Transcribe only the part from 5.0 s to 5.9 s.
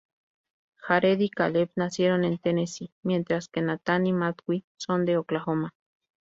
de Oklahoma.